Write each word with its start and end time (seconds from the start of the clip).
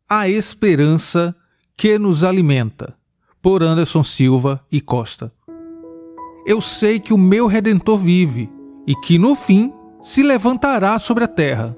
a 0.09 0.27
esperança 0.27 1.33
que 1.77 1.97
nos 1.97 2.21
alimenta. 2.21 2.95
Por 3.41 3.63
Anderson 3.63 4.03
Silva 4.03 4.59
e 4.69 4.81
Costa. 4.81 5.31
Eu 6.45 6.59
sei 6.59 6.99
que 6.99 7.13
o 7.13 7.17
meu 7.17 7.47
redentor 7.47 7.97
vive 7.97 8.49
e 8.85 8.93
que 8.93 9.17
no 9.17 9.37
fim 9.37 9.71
se 10.03 10.21
levantará 10.21 10.99
sobre 10.99 11.23
a 11.23 11.29
terra. 11.29 11.73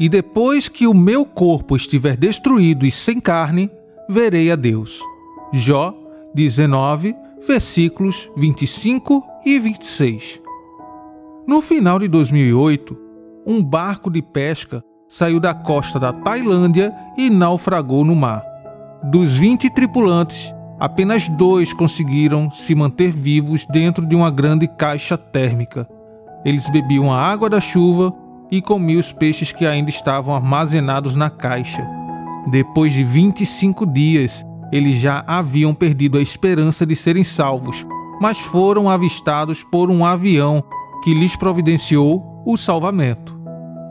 E 0.00 0.08
depois 0.08 0.70
que 0.70 0.86
o 0.86 0.94
meu 0.94 1.26
corpo 1.26 1.76
estiver 1.76 2.16
destruído 2.16 2.86
e 2.86 2.90
sem 2.90 3.20
carne, 3.20 3.70
verei 4.08 4.50
a 4.50 4.56
Deus. 4.56 5.02
Jó 5.52 6.07
19, 6.34 7.14
versículos 7.46 8.30
25 8.36 9.24
e 9.44 9.58
26. 9.58 10.40
No 11.46 11.60
final 11.60 11.98
de 11.98 12.08
2008, 12.08 12.96
um 13.46 13.62
barco 13.62 14.10
de 14.10 14.20
pesca 14.20 14.82
saiu 15.08 15.40
da 15.40 15.54
costa 15.54 15.98
da 15.98 16.12
Tailândia 16.12 16.94
e 17.16 17.30
naufragou 17.30 18.04
no 18.04 18.14
mar. 18.14 18.44
Dos 19.04 19.34
20 19.36 19.70
tripulantes, 19.70 20.52
apenas 20.78 21.28
dois 21.30 21.72
conseguiram 21.72 22.50
se 22.50 22.74
manter 22.74 23.10
vivos 23.10 23.66
dentro 23.66 24.04
de 24.04 24.14
uma 24.14 24.30
grande 24.30 24.68
caixa 24.68 25.16
térmica. 25.16 25.88
Eles 26.44 26.68
bebiam 26.68 27.10
a 27.10 27.18
água 27.18 27.48
da 27.48 27.60
chuva 27.60 28.12
e 28.50 28.60
comiam 28.60 29.00
os 29.00 29.12
peixes 29.12 29.52
que 29.52 29.66
ainda 29.66 29.88
estavam 29.88 30.34
armazenados 30.34 31.14
na 31.14 31.30
caixa. 31.30 31.86
Depois 32.50 32.92
de 32.92 33.02
25 33.02 33.86
dias, 33.86 34.44
eles 34.72 35.00
já 35.00 35.24
haviam 35.26 35.74
perdido 35.74 36.18
a 36.18 36.22
esperança 36.22 36.84
de 36.84 36.94
serem 36.94 37.24
salvos, 37.24 37.86
mas 38.20 38.38
foram 38.38 38.88
avistados 38.88 39.62
por 39.62 39.90
um 39.90 40.04
avião 40.04 40.62
que 41.02 41.14
lhes 41.14 41.36
providenciou 41.36 42.42
o 42.44 42.56
salvamento. 42.56 43.38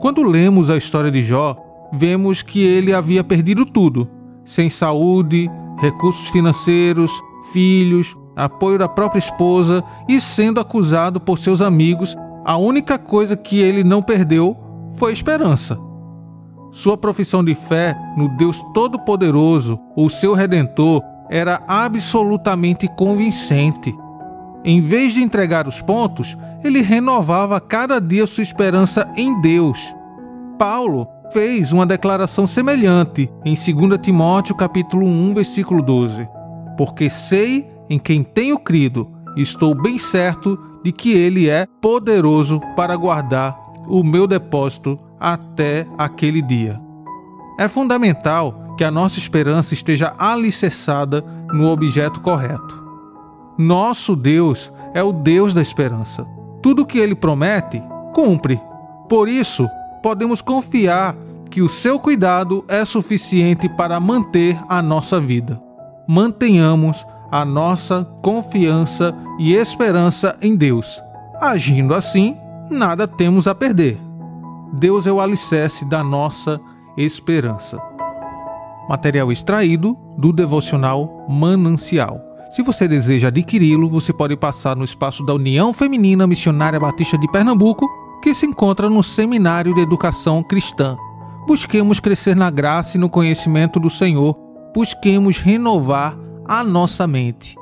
Quando 0.00 0.22
lemos 0.22 0.70
a 0.70 0.76
história 0.76 1.10
de 1.10 1.22
Jó, 1.22 1.56
vemos 1.92 2.42
que 2.42 2.60
ele 2.60 2.92
havia 2.92 3.24
perdido 3.24 3.64
tudo: 3.64 4.08
sem 4.44 4.70
saúde, 4.70 5.50
recursos 5.80 6.28
financeiros, 6.28 7.10
filhos, 7.52 8.16
apoio 8.36 8.78
da 8.78 8.88
própria 8.88 9.18
esposa 9.18 9.82
e 10.08 10.20
sendo 10.20 10.60
acusado 10.60 11.20
por 11.20 11.38
seus 11.38 11.60
amigos, 11.60 12.16
a 12.44 12.56
única 12.56 12.98
coisa 12.98 13.36
que 13.36 13.58
ele 13.58 13.82
não 13.82 14.02
perdeu 14.02 14.56
foi 14.94 15.12
esperança. 15.12 15.78
Sua 16.70 16.96
profissão 16.96 17.42
de 17.42 17.54
fé 17.54 17.96
no 18.16 18.28
Deus 18.36 18.62
Todo-Poderoso, 18.74 19.78
o 19.96 20.08
seu 20.08 20.34
redentor, 20.34 21.02
era 21.30 21.62
absolutamente 21.66 22.88
convincente. 22.88 23.94
Em 24.64 24.80
vez 24.80 25.12
de 25.12 25.22
entregar 25.22 25.66
os 25.66 25.80
pontos, 25.80 26.36
ele 26.62 26.80
renovava 26.80 27.60
cada 27.60 28.00
dia 28.00 28.26
sua 28.26 28.42
esperança 28.42 29.08
em 29.16 29.40
Deus. 29.40 29.94
Paulo 30.58 31.06
fez 31.32 31.72
uma 31.72 31.86
declaração 31.86 32.46
semelhante 32.46 33.30
em 33.44 33.54
2 33.54 34.00
Timóteo 34.00 34.54
capítulo 34.54 35.06
1, 35.06 35.34
versículo 35.34 35.82
12. 35.82 36.28
Porque 36.76 37.08
sei 37.08 37.68
em 37.88 37.98
quem 37.98 38.22
tenho 38.22 38.58
crido, 38.58 39.10
estou 39.36 39.74
bem 39.74 39.98
certo 39.98 40.58
de 40.82 40.92
que 40.92 41.12
ele 41.12 41.48
é 41.48 41.66
poderoso 41.80 42.60
para 42.76 42.96
guardar 42.96 43.56
o 43.86 44.02
meu 44.02 44.26
depósito 44.26 44.98
até 45.20 45.86
aquele 45.96 46.42
dia. 46.42 46.80
É 47.58 47.68
fundamental 47.68 48.74
que 48.76 48.84
a 48.84 48.90
nossa 48.90 49.18
esperança 49.18 49.74
esteja 49.74 50.14
alicerçada 50.18 51.24
no 51.52 51.68
objeto 51.68 52.20
correto. 52.20 52.78
Nosso 53.58 54.14
Deus 54.14 54.72
é 54.94 55.02
o 55.02 55.12
Deus 55.12 55.52
da 55.52 55.60
esperança. 55.60 56.24
Tudo 56.62 56.86
que 56.86 56.98
ele 56.98 57.14
promete, 57.14 57.82
cumpre. 58.14 58.60
Por 59.08 59.28
isso, 59.28 59.68
podemos 60.02 60.40
confiar 60.40 61.16
que 61.50 61.60
o 61.60 61.68
seu 61.68 61.98
cuidado 61.98 62.64
é 62.68 62.84
suficiente 62.84 63.68
para 63.68 63.98
manter 63.98 64.56
a 64.68 64.80
nossa 64.80 65.18
vida. 65.18 65.60
Mantenhamos 66.06 67.04
a 67.30 67.44
nossa 67.44 68.04
confiança 68.22 69.14
e 69.38 69.54
esperança 69.54 70.36
em 70.40 70.54
Deus. 70.54 71.00
Agindo 71.40 71.94
assim, 71.94 72.36
nada 72.70 73.08
temos 73.08 73.46
a 73.46 73.54
perder. 73.54 74.07
Deus 74.72 75.06
é 75.06 75.12
o 75.12 75.20
alicerce 75.20 75.84
da 75.84 76.02
nossa 76.04 76.60
esperança. 76.96 77.78
Material 78.88 79.30
extraído 79.30 79.96
do 80.16 80.32
devocional 80.32 81.26
Manancial. 81.28 82.20
Se 82.54 82.62
você 82.62 82.88
deseja 82.88 83.28
adquiri-lo, 83.28 83.88
você 83.88 84.12
pode 84.12 84.36
passar 84.36 84.74
no 84.74 84.84
espaço 84.84 85.24
da 85.24 85.34
União 85.34 85.72
Feminina 85.72 86.26
Missionária 86.26 86.80
Batista 86.80 87.18
de 87.18 87.30
Pernambuco, 87.30 87.86
que 88.22 88.34
se 88.34 88.46
encontra 88.46 88.88
no 88.88 89.02
Seminário 89.02 89.74
de 89.74 89.80
Educação 89.80 90.42
Cristã. 90.42 90.96
Busquemos 91.46 92.00
crescer 92.00 92.34
na 92.34 92.50
graça 92.50 92.96
e 92.96 93.00
no 93.00 93.08
conhecimento 93.08 93.78
do 93.78 93.90
Senhor. 93.90 94.34
Busquemos 94.74 95.38
renovar 95.38 96.16
a 96.46 96.64
nossa 96.64 97.06
mente. 97.06 97.56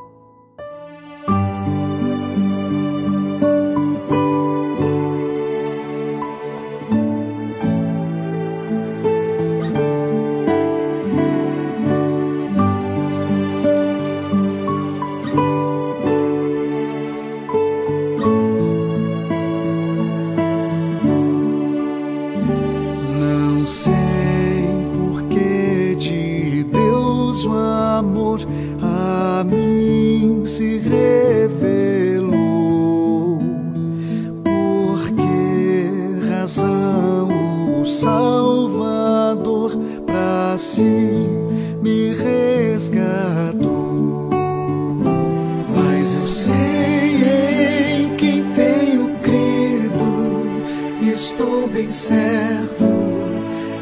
Certo 51.88 52.86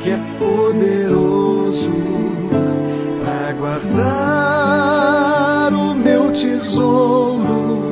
que 0.00 0.10
é 0.10 0.18
poderoso 0.38 1.92
para 3.20 3.52
guardar 3.52 4.92
o 5.72 5.94
meu 5.94 6.30
tesouro 6.32 7.84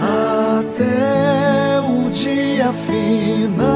até 0.00 1.80
o 1.80 2.08
dia 2.10 2.72
final. 2.72 3.69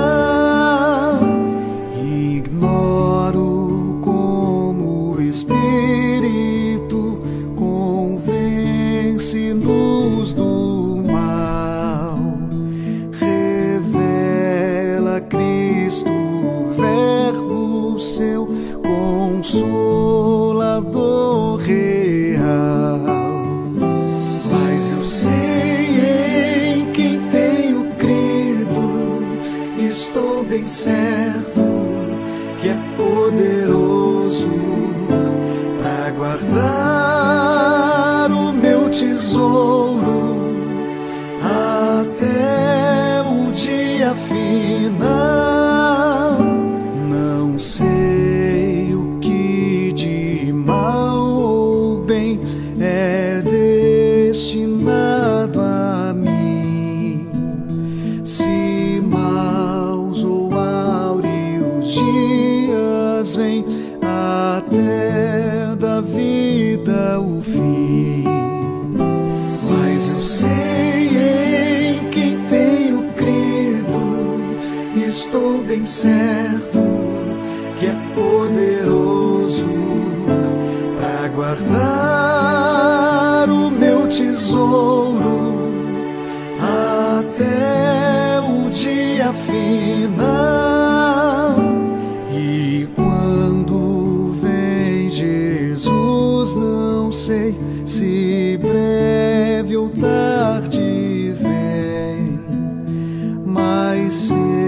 see. 104.25 104.64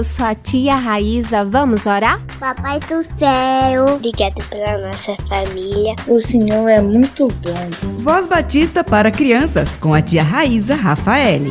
Eu 0.00 0.04
sou 0.04 0.24
a 0.24 0.34
tia 0.34 0.76
Raíza. 0.76 1.44
Vamos 1.44 1.84
orar? 1.84 2.24
Papai 2.38 2.80
do 2.80 3.02
céu, 3.02 3.84
obrigado 3.96 4.42
pela 4.48 4.78
nossa 4.78 5.14
família. 5.28 5.94
O 6.08 6.18
Senhor 6.18 6.70
é 6.70 6.80
muito 6.80 7.28
bom. 7.28 7.98
Voz 7.98 8.24
Batista 8.24 8.82
para 8.82 9.10
crianças 9.10 9.76
com 9.76 9.92
a 9.92 10.00
tia 10.00 10.22
Raíza 10.22 10.74
Rafael. 10.74 11.42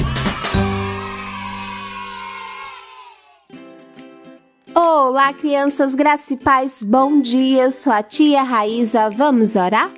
Olá, 4.74 5.32
crianças, 5.32 5.94
graça 5.94 6.34
e 6.34 6.38
paz, 6.38 6.82
bom 6.82 7.22
dia. 7.22 7.66
Eu 7.66 7.72
sou 7.72 7.94
a 7.94 8.02
tia 8.02 8.42
Raíza. 8.42 9.12
Vamos 9.12 9.56
orar? 9.56 9.92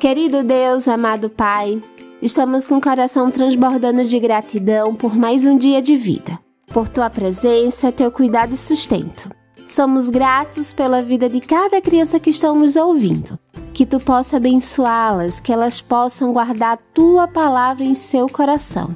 Querido 0.00 0.42
Deus, 0.42 0.88
amado 0.88 1.30
Pai, 1.30 1.80
estamos 2.20 2.66
com 2.66 2.78
o 2.78 2.80
coração 2.80 3.30
transbordando 3.30 4.04
de 4.04 4.18
gratidão 4.18 4.96
por 4.96 5.14
mais 5.14 5.44
um 5.44 5.56
dia 5.56 5.80
de 5.80 5.94
vida 5.94 6.42
por 6.72 6.88
tua 6.88 7.10
presença, 7.10 7.92
teu 7.92 8.10
cuidado 8.10 8.54
e 8.54 8.56
sustento. 8.56 9.28
Somos 9.66 10.08
gratos 10.08 10.72
pela 10.72 11.02
vida 11.02 11.28
de 11.28 11.40
cada 11.40 11.80
criança 11.80 12.20
que 12.20 12.30
estão 12.30 12.54
nos 12.54 12.76
ouvindo. 12.76 13.38
Que 13.72 13.86
tu 13.86 13.98
possa 13.98 14.36
abençoá-las, 14.36 15.40
que 15.40 15.52
elas 15.52 15.80
possam 15.80 16.32
guardar 16.32 16.78
tua 16.92 17.26
palavra 17.26 17.84
em 17.84 17.94
seu 17.94 18.28
coração. 18.28 18.94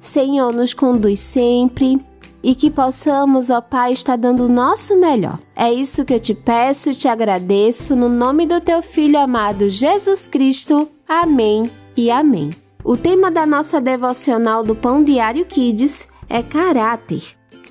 Senhor, 0.00 0.52
nos 0.52 0.72
conduz 0.72 1.20
sempre 1.20 2.00
e 2.42 2.54
que 2.54 2.70
possamos, 2.70 3.50
ó 3.50 3.60
Pai, 3.60 3.92
estar 3.92 4.16
dando 4.16 4.44
o 4.44 4.48
nosso 4.48 4.96
melhor. 4.98 5.38
É 5.54 5.72
isso 5.72 6.04
que 6.04 6.14
eu 6.14 6.20
te 6.20 6.32
peço 6.32 6.90
e 6.90 6.94
te 6.94 7.08
agradeço 7.08 7.96
no 7.96 8.08
nome 8.08 8.46
do 8.46 8.60
teu 8.60 8.82
filho 8.82 9.18
amado 9.18 9.68
Jesus 9.68 10.24
Cristo. 10.24 10.88
Amém 11.08 11.70
e 11.96 12.10
amém. 12.10 12.50
O 12.84 12.96
tema 12.96 13.32
da 13.32 13.44
nossa 13.44 13.80
devocional 13.80 14.62
do 14.62 14.76
Pão 14.76 15.02
Diário 15.02 15.44
Kids 15.44 16.08
é 16.28 16.42
caráter. 16.42 17.22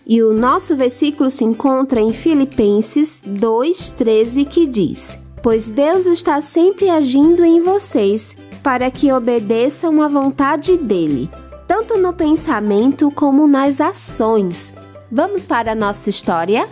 E 0.07 0.21
o 0.21 0.33
nosso 0.33 0.75
versículo 0.75 1.29
se 1.29 1.43
encontra 1.43 1.99
em 1.99 2.13
Filipenses 2.13 3.23
2,13 3.27 4.45
que 4.45 4.67
diz: 4.67 5.19
Pois 5.41 5.69
Deus 5.69 6.05
está 6.05 6.41
sempre 6.41 6.89
agindo 6.89 7.43
em 7.43 7.61
vocês 7.61 8.35
para 8.63 8.89
que 8.91 9.11
obedeçam 9.11 10.01
à 10.01 10.07
vontade 10.07 10.77
dele, 10.77 11.29
tanto 11.67 11.97
no 11.97 12.13
pensamento 12.13 13.11
como 13.11 13.47
nas 13.47 13.81
ações. 13.81 14.73
Vamos 15.11 15.45
para 15.45 15.71
a 15.71 15.75
nossa 15.75 16.09
história? 16.09 16.67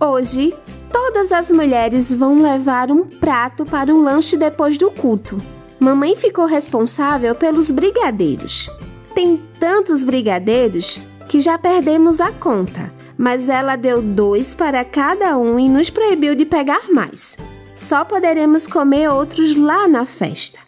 Hoje, 0.00 0.54
todas 0.92 1.32
as 1.32 1.50
mulheres 1.50 2.12
vão 2.12 2.36
levar 2.36 2.90
um 2.90 3.04
prato 3.04 3.64
para 3.64 3.94
o 3.94 4.00
lanche 4.00 4.36
depois 4.36 4.78
do 4.78 4.90
culto. 4.90 5.40
Mamãe 5.80 6.16
ficou 6.16 6.44
responsável 6.44 7.34
pelos 7.34 7.70
brigadeiros. 7.70 8.68
Tem 9.14 9.40
tantos 9.58 10.02
brigadeiros 10.02 11.00
que 11.28 11.40
já 11.40 11.58
perdemos 11.58 12.20
a 12.20 12.32
conta, 12.32 12.92
mas 13.16 13.48
ela 13.48 13.76
deu 13.76 14.00
dois 14.00 14.54
para 14.54 14.84
cada 14.84 15.36
um 15.36 15.58
e 15.60 15.68
nos 15.68 15.90
proibiu 15.90 16.34
de 16.34 16.44
pegar 16.44 16.90
mais. 16.90 17.36
Só 17.74 18.04
poderemos 18.04 18.66
comer 18.66 19.08
outros 19.10 19.56
lá 19.56 19.86
na 19.86 20.04
festa. 20.04 20.58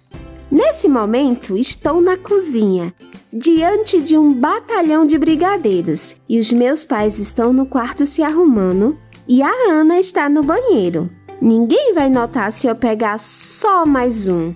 Nesse 0.50 0.88
momento, 0.88 1.57
estou 1.57 2.00
na 2.00 2.17
cozinha, 2.17 2.93
diante 3.33 4.00
de 4.00 4.19
um 4.19 4.33
batalhão 4.33 5.07
de 5.07 5.17
brigadeiros, 5.17 6.17
e 6.29 6.38
os 6.38 6.52
meus 6.52 6.85
pais 6.85 7.19
estão 7.19 7.52
no 7.52 7.64
quarto 7.67 8.05
se 8.05 8.23
arrumando 8.23 8.99
e 9.29 9.43
a 9.43 9.52
Ana 9.71 9.99
está 9.99 10.29
no 10.29 10.43
banheiro. 10.43 11.09
Ninguém 11.40 11.93
vai 11.95 12.11
notar 12.11 12.50
se 12.52 12.67
eu 12.67 12.75
pegar 12.75 13.19
só 13.19 13.87
mais 13.87 14.26
um. 14.26 14.55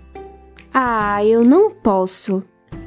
Ah, 0.73 1.25
eu 1.25 1.45
não 1.45 1.71
posso. 1.71 2.43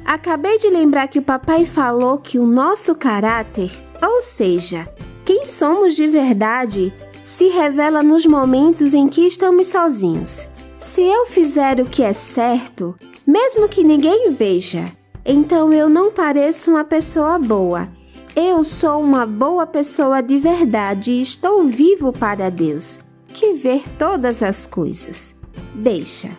Acabei 0.08 0.56
de 0.56 0.70
lembrar 0.70 1.06
que 1.08 1.18
o 1.18 1.22
papai 1.22 1.66
falou 1.66 2.16
que 2.16 2.38
o 2.38 2.46
nosso 2.46 2.94
caráter, 2.94 3.70
ou 4.00 4.22
seja, 4.22 4.88
quem 5.22 5.46
somos 5.46 5.94
de 5.94 6.06
verdade, 6.06 6.90
se 7.26 7.48
revela 7.48 8.02
nos 8.02 8.24
momentos 8.24 8.94
em 8.94 9.06
que 9.06 9.26
estamos 9.26 9.68
sozinhos. 9.68 10.48
Se 10.80 11.02
eu 11.02 11.26
fizer 11.26 11.78
o 11.78 11.84
que 11.84 12.02
é 12.02 12.14
certo, 12.14 12.96
mesmo 13.26 13.68
que 13.68 13.84
ninguém 13.84 14.30
veja, 14.30 14.86
então 15.26 15.70
eu 15.74 15.90
não 15.90 16.10
pareço 16.10 16.70
uma 16.70 16.84
pessoa 16.84 17.38
boa. 17.38 17.86
Eu 18.34 18.64
sou 18.64 19.02
uma 19.02 19.26
boa 19.26 19.66
pessoa 19.66 20.22
de 20.22 20.38
verdade 20.38 21.12
e 21.12 21.20
estou 21.20 21.64
vivo 21.64 22.14
para 22.14 22.50
Deus, 22.50 23.00
que 23.26 23.52
vê 23.52 23.82
todas 23.98 24.42
as 24.42 24.66
coisas. 24.66 25.36
Deixa. 25.74 26.30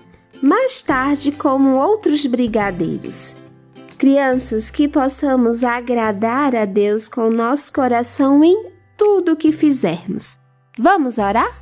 Mais 0.42 0.82
tarde, 0.82 1.32
como 1.32 1.76
outros 1.76 2.26
brigadeiros. 2.26 3.36
Crianças, 4.00 4.70
que 4.70 4.88
possamos 4.88 5.62
agradar 5.62 6.56
a 6.56 6.64
Deus 6.64 7.10
com 7.10 7.30
nosso 7.30 7.74
coração 7.74 8.42
em 8.42 8.72
tudo 8.98 9.36
que 9.36 9.52
fizermos. 9.52 10.40
Vamos 10.78 11.18
orar? 11.18 11.60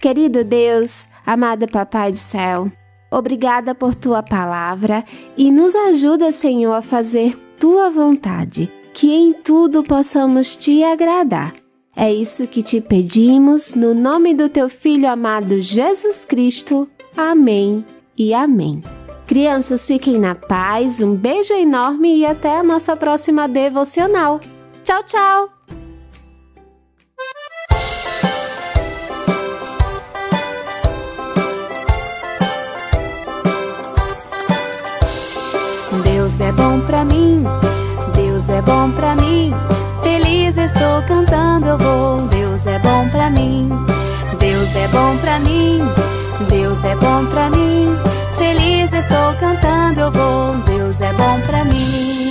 Querido 0.00 0.44
Deus, 0.44 1.08
amado 1.26 1.66
Papai 1.66 2.12
do 2.12 2.18
céu, 2.18 2.70
obrigada 3.10 3.74
por 3.74 3.96
tua 3.96 4.22
palavra 4.22 5.04
e 5.36 5.50
nos 5.50 5.74
ajuda, 5.74 6.30
Senhor, 6.30 6.72
a 6.72 6.82
fazer 6.82 7.36
tua 7.58 7.90
vontade, 7.90 8.70
que 8.94 9.12
em 9.12 9.32
tudo 9.32 9.82
possamos 9.82 10.56
te 10.56 10.84
agradar. 10.84 11.52
É 11.96 12.12
isso 12.12 12.46
que 12.46 12.62
te 12.62 12.80
pedimos, 12.80 13.74
no 13.74 13.92
nome 13.92 14.34
do 14.34 14.48
teu 14.48 14.68
Filho 14.68 15.08
amado 15.08 15.60
Jesus 15.60 16.24
Cristo. 16.24 16.88
Amém 17.16 17.84
e 18.16 18.32
amém. 18.32 18.80
Crianças, 19.30 19.86
fiquem 19.86 20.18
na 20.18 20.34
paz, 20.34 21.00
um 21.00 21.14
beijo 21.14 21.54
enorme 21.54 22.16
e 22.16 22.26
até 22.26 22.58
a 22.58 22.64
nossa 22.64 22.96
próxima 22.96 23.46
devocional. 23.46 24.40
Tchau, 24.82 25.04
tchau! 25.04 25.48
Deus 36.02 36.40
é 36.40 36.50
bom 36.50 36.80
pra 36.80 37.04
mim, 37.04 37.44
Deus 38.16 38.48
é 38.48 38.60
bom 38.62 38.90
pra 38.90 39.14
mim. 39.14 39.52
Feliz 40.02 40.56
estou 40.56 41.02
cantando, 41.06 41.68
eu 41.68 41.78
vou. 41.78 42.26
Deus 42.26 42.66
é 42.66 42.80
bom 42.80 43.08
pra 43.10 43.30
mim, 43.30 43.70
Deus 44.40 44.74
é 44.74 44.88
bom 44.88 45.16
pra 45.18 45.38
mim, 45.38 45.82
Deus 46.48 46.82
é 46.82 46.96
bom 46.96 47.24
pra 47.26 47.48
mim. 47.48 48.19
Feliz 48.40 48.90
estou 48.94 49.34
cantando, 49.38 50.00
eu 50.00 50.10
vou. 50.10 50.54
Deus 50.64 50.98
é 51.02 51.12
bom 51.12 51.40
pra 51.42 51.62
mim. 51.66 52.29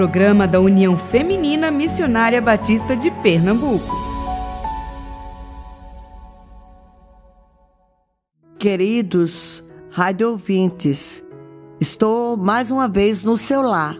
Programa 0.00 0.48
da 0.48 0.58
União 0.58 0.96
Feminina 0.96 1.70
Missionária 1.70 2.40
Batista 2.40 2.96
de 2.96 3.10
Pernambuco. 3.10 3.94
Queridos 8.58 9.62
rádio 9.90 10.30
ouvintes, 10.30 11.22
estou 11.78 12.34
mais 12.34 12.70
uma 12.70 12.88
vez 12.88 13.22
no 13.22 13.36
seu 13.36 13.60
lar, 13.60 13.94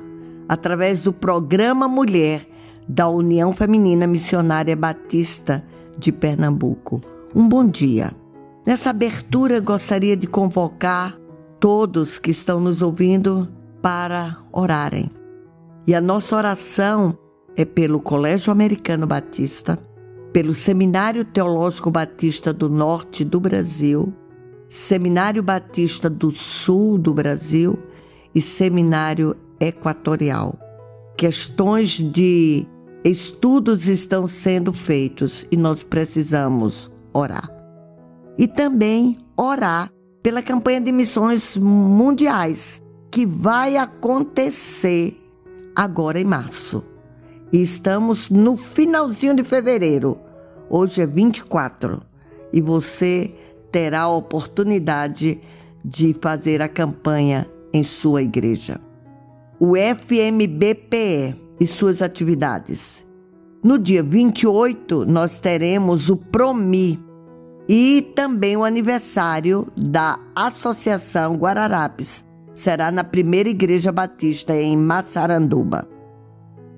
através 0.49 1.02
do 1.02 1.12
programa 1.12 1.87
Mulher 1.87 2.49
da 2.88 3.07
União 3.07 3.52
Feminina 3.52 4.07
Missionária 4.07 4.75
Batista 4.75 5.62
de 5.99 6.11
Pernambuco. 6.11 7.02
Um 7.35 7.47
bom 7.47 7.66
dia. 7.66 8.11
Nessa 8.66 8.88
abertura, 8.88 9.61
gostaria 9.61 10.16
de 10.16 10.26
convocar 10.26 11.14
todos 11.61 12.19
que 12.19 12.30
estão 12.30 12.59
nos 12.59 12.80
ouvindo 12.80 13.47
para 13.83 14.38
orarem. 14.50 15.19
E 15.90 15.94
a 15.97 16.00
nossa 16.00 16.37
oração 16.37 17.18
é 17.56 17.64
pelo 17.64 17.99
Colégio 17.99 18.52
Americano 18.52 19.09
Batista, 19.09 19.76
pelo 20.32 20.54
Seminário 20.54 21.25
Teológico 21.25 21.90
Batista 21.90 22.52
do 22.52 22.68
Norte 22.68 23.25
do 23.25 23.40
Brasil, 23.40 24.14
Seminário 24.68 25.42
Batista 25.42 26.09
do 26.09 26.30
Sul 26.30 26.97
do 26.97 27.12
Brasil 27.12 27.76
e 28.32 28.40
Seminário 28.40 29.37
Equatorial. 29.59 30.56
Questões 31.16 31.90
de 31.90 32.64
estudos 33.02 33.88
estão 33.88 34.28
sendo 34.28 34.73
feitos 34.73 35.44
e 35.50 35.56
nós 35.56 35.82
precisamos 35.82 36.88
orar. 37.12 37.50
E 38.38 38.47
também 38.47 39.16
orar 39.37 39.90
pela 40.23 40.40
campanha 40.40 40.80
de 40.82 40.92
missões 40.92 41.56
mundiais 41.56 42.80
que 43.11 43.26
vai 43.26 43.76
acontecer 43.76 45.16
agora 45.74 46.20
em 46.20 46.24
março. 46.24 46.84
E 47.52 47.62
estamos 47.62 48.30
no 48.30 48.56
finalzinho 48.56 49.34
de 49.34 49.42
fevereiro. 49.42 50.18
Hoje 50.68 51.02
é 51.02 51.06
24 51.06 52.00
e 52.52 52.60
você 52.60 53.34
terá 53.72 54.02
a 54.02 54.08
oportunidade 54.08 55.40
de 55.84 56.14
fazer 56.20 56.62
a 56.62 56.68
campanha 56.68 57.48
em 57.72 57.82
sua 57.82 58.22
igreja. 58.22 58.80
O 59.58 59.74
FMBPE 59.76 61.36
e 61.58 61.66
suas 61.66 62.02
atividades. 62.02 63.06
No 63.62 63.78
dia 63.78 64.02
28, 64.02 65.04
nós 65.04 65.38
teremos 65.38 66.08
o 66.08 66.16
PROMI 66.16 66.98
e 67.68 68.02
também 68.16 68.56
o 68.56 68.64
aniversário 68.64 69.70
da 69.76 70.18
Associação 70.34 71.36
Guararapes. 71.36 72.24
Será 72.61 72.90
na 72.90 73.02
primeira 73.02 73.49
Igreja 73.49 73.90
Batista 73.90 74.55
em 74.55 74.76
Massaranduba. 74.76 75.88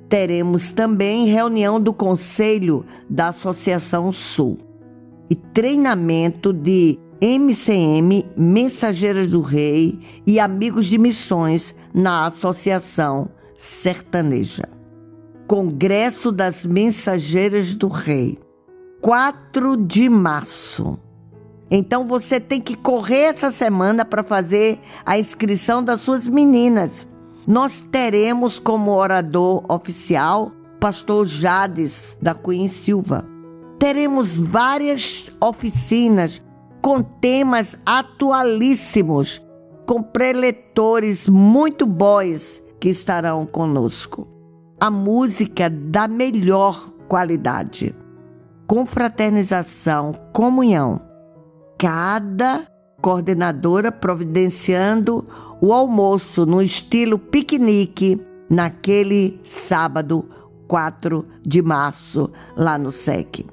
Teremos 0.08 0.72
também 0.72 1.26
reunião 1.26 1.80
do 1.80 1.92
Conselho 1.92 2.86
da 3.10 3.30
Associação 3.30 4.12
Sul 4.12 4.58
e 5.28 5.34
treinamento 5.34 6.52
de 6.52 7.00
MCM, 7.20 8.24
Mensageiras 8.36 9.32
do 9.32 9.40
Rei 9.40 9.98
e 10.24 10.38
Amigos 10.38 10.86
de 10.86 10.98
Missões 10.98 11.74
na 11.92 12.26
Associação 12.26 13.28
Sertaneja. 13.52 14.68
Congresso 15.48 16.30
das 16.30 16.64
Mensageiras 16.64 17.74
do 17.74 17.88
Rei, 17.88 18.38
4 19.00 19.76
de 19.78 20.08
março, 20.08 20.96
Então 21.74 22.06
você 22.06 22.38
tem 22.38 22.60
que 22.60 22.76
correr 22.76 23.22
essa 23.30 23.50
semana 23.50 24.04
para 24.04 24.22
fazer 24.22 24.78
a 25.06 25.18
inscrição 25.18 25.82
das 25.82 26.02
suas 26.02 26.28
meninas. 26.28 27.08
Nós 27.46 27.80
teremos 27.80 28.58
como 28.58 28.90
orador 28.90 29.64
oficial 29.72 30.52
pastor 30.78 31.24
Jades 31.24 32.18
da 32.20 32.34
Cunha 32.34 32.68
Silva. 32.68 33.24
Teremos 33.78 34.36
várias 34.36 35.30
oficinas 35.40 36.42
com 36.82 37.02
temas 37.02 37.74
atualíssimos, 37.86 39.40
com 39.86 40.02
preletores 40.02 41.26
muito 41.26 41.86
bons 41.86 42.62
que 42.78 42.90
estarão 42.90 43.46
conosco. 43.46 44.28
A 44.78 44.90
música 44.90 45.70
da 45.70 46.06
melhor 46.06 46.92
qualidade. 47.08 47.94
Confraternização, 48.66 50.12
comunhão. 50.34 51.11
Cada 51.82 52.64
coordenadora 53.00 53.90
providenciando 53.90 55.26
o 55.60 55.72
almoço 55.72 56.46
no 56.46 56.62
estilo 56.62 57.18
piquenique 57.18 58.20
naquele 58.48 59.40
sábado 59.42 60.24
4 60.68 61.26
de 61.44 61.60
março, 61.60 62.30
lá 62.56 62.78
no 62.78 62.92
SEC. 62.92 63.44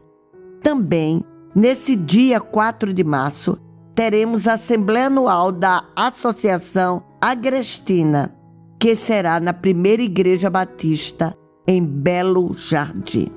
Também, 0.62 1.24
nesse 1.56 1.96
dia 1.96 2.40
4 2.40 2.94
de 2.94 3.04
março, 3.04 3.58
teremos 3.96 4.48
a 4.48 4.54
Assembleia 4.54 5.08
Anual 5.08 5.52
da 5.52 5.86
Associação 5.96 7.02
Agrestina, 7.20 8.32
que 8.80 8.96
será 8.96 9.40
na 9.40 9.54
primeira 9.54 10.04
Igreja 10.04 10.52
Batista, 10.52 11.36
em 11.68 11.84
Belo 11.84 12.56
Jardim. 12.56 13.32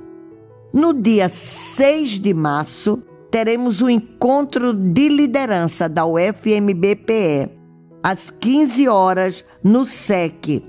No 0.71 0.93
dia 0.93 1.31
6 1.31 2.21
de 2.21 2.35
março, 2.35 3.03
teremos 3.33 3.81
o 3.81 3.89
encontro 3.89 4.75
de 4.75 5.09
liderança 5.09 5.89
da 5.89 6.05
UFMBPE, 6.05 7.49
às 8.03 8.29
15 8.29 8.87
horas 8.89 9.43
no 9.65 9.87
SEC. 9.87 10.63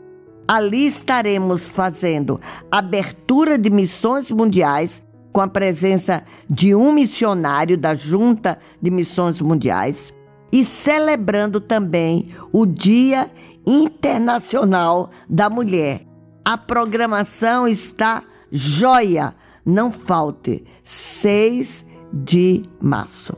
Ali 0.48 0.88
estaremos 0.88 1.67
fazendo 1.67 2.39
abertura 2.72 3.58
de 3.58 3.70
missões 3.70 4.32
mundiais 4.32 5.03
com 5.34 5.41
a 5.41 5.48
presença 5.48 6.24
de 6.50 6.74
um 6.74 6.93
missionário 6.93 7.77
da 7.77 7.93
Junta 7.96 8.58
de 8.82 8.89
Missões 8.89 9.41
Mundiais 9.41 10.13
e 10.50 10.63
celebrando 10.63 11.60
também 11.60 12.29
o 12.53 12.65
Dia 12.65 13.29
Internacional 13.67 15.12
da 15.29 15.50
Mulher. 15.50 16.05
A 16.46 16.58
programação 16.58 17.67
está 17.67 18.24
joia, 18.50 19.36
não 19.65 19.91
falte, 19.91 20.63
6 20.82 21.91
de 22.13 22.63
março. 22.79 23.36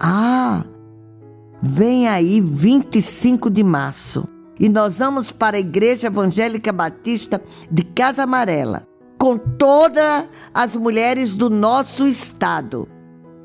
Ah, 0.00 0.64
Vem 1.64 2.08
aí 2.08 2.40
25 2.40 3.48
de 3.48 3.62
março 3.62 4.24
e 4.58 4.68
nós 4.68 4.98
vamos 4.98 5.30
para 5.30 5.56
a 5.56 5.60
Igreja 5.60 6.08
Evangélica 6.08 6.72
Batista 6.72 7.40
de 7.70 7.84
Casa 7.84 8.24
Amarela 8.24 8.82
com 9.16 9.38
todas 9.38 10.24
as 10.52 10.74
mulheres 10.74 11.36
do 11.36 11.48
nosso 11.48 12.08
estado. 12.08 12.88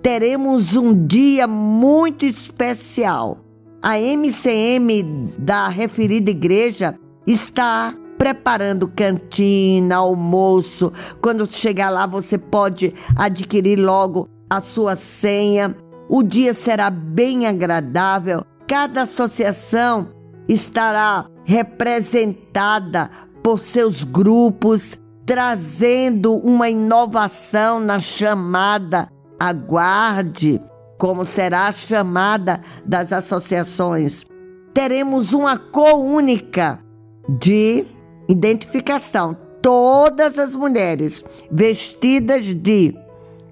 Teremos 0.02 0.76
um 0.76 1.06
dia 1.06 1.46
muito 1.46 2.26
especial. 2.26 3.38
A 3.84 4.00
MCM 4.00 5.32
da 5.38 5.68
referida 5.68 6.32
igreja 6.32 6.98
está 7.28 7.94
preparando 8.18 8.88
cantina, 8.88 9.98
almoço. 9.98 10.92
Quando 11.22 11.46
chegar 11.46 11.90
lá, 11.90 12.06
você 12.06 12.38
pode 12.38 12.94
adquirir 13.16 13.78
logo 13.78 14.28
a 14.50 14.60
sua 14.60 14.96
senha 14.96 15.76
o 16.10 16.24
dia 16.24 16.54
será 16.54 16.90
bem 16.90 17.48
agradável, 17.48 18.46
cada 18.66 19.02
associação 19.02 20.08
estará 20.48 21.26
representada 21.44 23.12
por 23.44 23.60
seus 23.60 24.04
grupos, 24.04 24.98
trazendo 25.26 26.36
uma 26.38 26.70
inovação 26.70 27.80
na 27.80 28.00
chamada. 28.00 29.10
Aguarde 29.40 30.62
como 30.98 31.26
será 31.26 31.68
a 31.68 31.72
chamada 31.72 32.62
das 32.86 33.14
associações. 33.14 34.26
Teremos 34.74 35.34
uma 35.34 35.58
cor 35.58 35.96
única 35.96 36.80
de 37.28 37.86
identificação. 38.28 39.38
Todas 39.62 40.38
as 40.38 40.54
mulheres 40.54 41.24
vestidas 41.52 42.46
de 42.56 42.96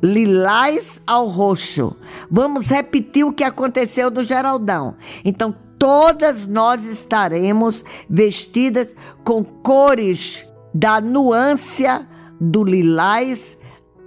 lilás 0.01 1.01
ao 1.05 1.27
roxo. 1.27 1.95
Vamos 2.29 2.69
repetir 2.69 3.25
o 3.25 3.33
que 3.33 3.43
aconteceu 3.43 4.11
do 4.11 4.23
Geraldão. 4.23 4.95
Então, 5.23 5.55
todas 5.79 6.47
nós 6.47 6.85
estaremos 6.85 7.83
vestidas 8.09 8.95
com 9.23 9.43
cores 9.43 10.47
da 10.73 11.01
nuância 11.01 12.07
do 12.39 12.63
lilás 12.63 13.57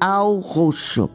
ao 0.01 0.37
roxo. 0.37 1.09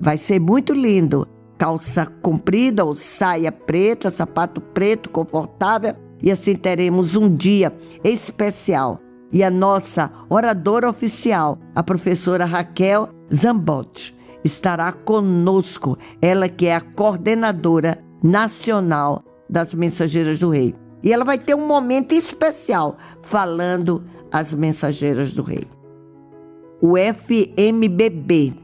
Vai 0.00 0.16
ser 0.16 0.40
muito 0.40 0.72
lindo. 0.72 1.26
Calça 1.56 2.06
comprida 2.20 2.84
ou 2.84 2.92
saia 2.92 3.52
preta, 3.52 4.10
sapato 4.10 4.60
preto 4.60 5.08
confortável 5.08 5.94
e 6.22 6.30
assim 6.30 6.54
teremos 6.54 7.16
um 7.16 7.34
dia 7.34 7.72
especial. 8.04 9.00
E 9.32 9.42
a 9.42 9.50
nossa 9.50 10.10
oradora 10.28 10.88
oficial, 10.88 11.58
a 11.74 11.82
professora 11.82 12.44
Raquel 12.44 13.08
Zambotti 13.34 14.14
estará 14.44 14.92
conosco, 14.92 15.96
ela 16.20 16.48
que 16.48 16.66
é 16.66 16.76
a 16.76 16.80
coordenadora 16.80 17.98
nacional 18.22 19.24
das 19.48 19.72
Mensageiras 19.72 20.38
do 20.38 20.50
Rei. 20.50 20.74
E 21.02 21.12
ela 21.12 21.24
vai 21.24 21.38
ter 21.38 21.54
um 21.54 21.66
momento 21.66 22.12
especial 22.12 22.96
falando 23.22 24.04
as 24.30 24.52
Mensageiras 24.52 25.32
do 25.32 25.42
Rei. 25.42 25.66
O 26.80 26.94
FMBB. 26.96 28.54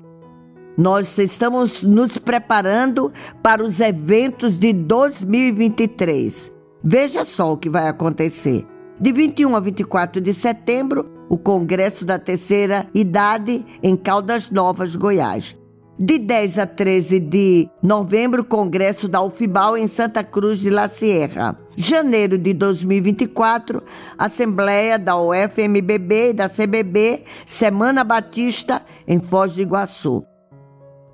Nós 0.76 1.18
estamos 1.18 1.82
nos 1.82 2.18
preparando 2.18 3.12
para 3.42 3.64
os 3.64 3.80
eventos 3.80 4.58
de 4.58 4.72
2023. 4.72 6.57
Veja 6.82 7.24
só 7.24 7.52
o 7.52 7.56
que 7.56 7.68
vai 7.68 7.88
acontecer. 7.88 8.64
De 9.00 9.12
21 9.12 9.54
a 9.56 9.60
24 9.60 10.20
de 10.20 10.32
setembro, 10.32 11.10
o 11.28 11.36
Congresso 11.36 12.04
da 12.04 12.18
Terceira 12.18 12.86
Idade 12.94 13.64
em 13.82 13.96
Caldas 13.96 14.50
Novas, 14.50 14.96
Goiás. 14.96 15.56
De 15.98 16.16
10 16.16 16.60
a 16.60 16.66
13 16.66 17.18
de 17.18 17.68
novembro, 17.82 18.44
Congresso 18.44 19.08
da 19.08 19.20
UFIBAL 19.20 19.76
em 19.76 19.88
Santa 19.88 20.22
Cruz 20.22 20.60
de 20.60 20.70
La 20.70 20.88
Sierra. 20.88 21.58
Janeiro 21.76 22.38
de 22.38 22.54
2024, 22.54 23.82
Assembleia 24.16 24.96
da 24.96 25.20
UFMBB 25.20 26.30
e 26.30 26.32
da 26.32 26.48
CBB, 26.48 27.24
Semana 27.44 28.04
Batista 28.04 28.82
em 29.06 29.18
Foz 29.18 29.54
do 29.54 29.60
Iguaçu. 29.60 30.24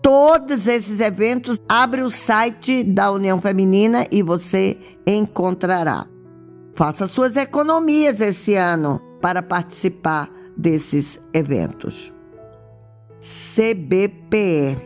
Todos 0.03 0.67
esses 0.67 1.01
eventos 1.01 1.59
abre 1.67 2.03
o 2.03 2.11
site 2.11 2.85
da 2.85 3.11
União 3.11 3.41
Feminina 3.41 4.07
e 4.11 4.23
você 4.23 4.77
encontrará. 5.07 6.07
Faça 6.75 7.07
suas 7.07 7.37
economias 7.37 8.21
esse 8.21 8.55
ano 8.55 9.01
para 9.21 9.43
participar 9.43 10.31
desses 10.57 11.21
eventos. 11.33 12.13
CBPE, 13.21 14.77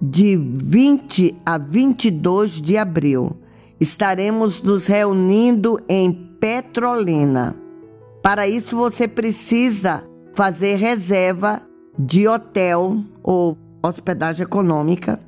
de 0.00 0.36
20 0.36 1.36
a 1.44 1.58
22 1.58 2.60
de 2.60 2.76
abril, 2.76 3.36
estaremos 3.78 4.62
nos 4.62 4.86
reunindo 4.86 5.78
em 5.88 6.12
Petrolina. 6.40 7.54
Para 8.22 8.48
isso, 8.48 8.76
você 8.76 9.06
precisa 9.06 10.04
fazer 10.34 10.76
reserva 10.76 11.62
de 11.98 12.26
hotel 12.26 12.98
ou 13.22 13.56
hospedagem 13.82 14.44
econômica. 14.44 15.20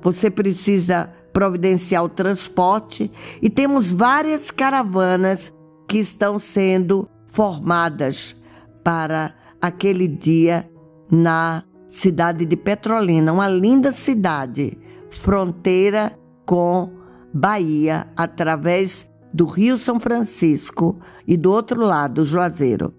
Você 0.00 0.30
precisa 0.30 1.10
providenciar 1.38 2.02
o 2.02 2.08
transporte 2.08 3.12
e 3.40 3.48
temos 3.48 3.92
várias 3.92 4.50
caravanas 4.50 5.54
que 5.86 5.96
estão 5.96 6.36
sendo 6.36 7.08
formadas 7.26 8.34
para 8.82 9.36
aquele 9.62 10.08
dia 10.08 10.68
na 11.08 11.62
cidade 11.86 12.44
de 12.44 12.56
Petrolina, 12.56 13.32
uma 13.32 13.48
linda 13.48 13.92
cidade, 13.92 14.76
fronteira 15.10 16.18
com 16.44 16.90
Bahia, 17.32 18.08
através 18.16 19.08
do 19.32 19.46
Rio 19.46 19.78
São 19.78 20.00
Francisco 20.00 20.98
e 21.24 21.36
do 21.36 21.52
outro 21.52 21.80
lado, 21.80 22.26
Juazeiro. 22.26 22.92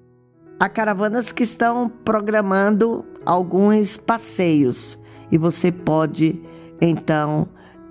Há 0.57 0.69
caravanas 0.69 1.33
que 1.33 1.43
estão 1.43 1.89
programando 1.89 3.03
alguns 3.25 3.97
passeios 3.97 4.97
e 5.29 5.37
você 5.37 5.73
pode 5.73 6.41
então 6.79 7.49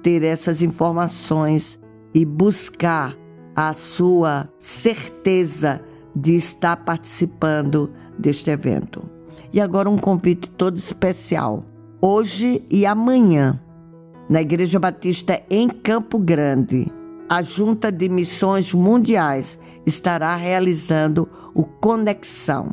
ter 0.09 0.23
essas 0.23 0.63
informações 0.63 1.79
e 2.15 2.25
buscar 2.25 3.15
a 3.55 3.75
sua 3.75 4.49
certeza 4.59 5.83
de 6.17 6.35
estar 6.35 6.79
participando 6.79 7.91
deste 8.19 8.49
evento. 8.51 9.07
E 9.53 9.61
agora 9.61 9.91
um 9.91 9.99
convite 9.99 10.49
todo 10.49 10.79
especial. 10.79 11.63
Hoje 12.01 12.65
e 12.71 12.87
amanhã, 12.87 13.61
na 14.31 14.41
Igreja 14.41 14.79
Batista 14.79 15.43
em 15.51 15.69
Campo 15.69 16.19
Grande. 16.19 16.91
A 17.29 17.43
Junta 17.43 17.93
de 17.93 18.09
Missões 18.09 18.73
Mundiais 18.73 19.59
estará 19.85 20.35
realizando 20.37 21.29
o 21.55 21.65
Conexão. 21.65 22.71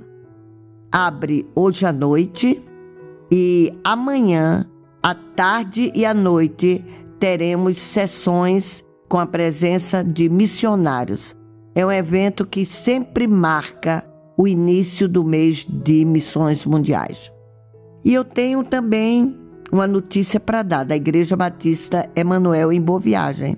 Abre 0.90 1.46
hoje 1.54 1.86
à 1.86 1.92
noite 1.92 2.64
e 3.30 3.74
amanhã, 3.84 4.66
à 5.04 5.14
tarde 5.14 5.92
e 5.94 6.06
à 6.06 6.14
noite, 6.14 6.82
teremos 7.20 7.78
sessões 7.78 8.84
com 9.08 9.18
a 9.18 9.26
presença 9.26 10.04
de 10.04 10.30
missionários. 10.30 11.36
É 11.74 11.86
um 11.86 11.92
evento 11.92 12.46
que 12.46 12.66
sempre 12.66 13.28
marca 13.28 14.06
o 14.38 14.48
início 14.48 15.08
do 15.08 15.24
mês 15.24 15.66
de 15.66 16.04
missões 16.06 16.66
mundiais. 16.66 17.32
E 18.04 18.14
eu 18.14 18.24
tenho 18.24 18.64
também 18.64 19.38
uma 19.72 19.88
notícia 19.88 20.40
para 20.40 20.64
dar 20.64 20.86
da 20.86 20.96
Igreja 20.96 21.36
Batista 21.36 22.10
Emanuel 22.16 22.72
em 22.72 22.82
Boa 22.82 23.00
Viagem. 23.00 23.58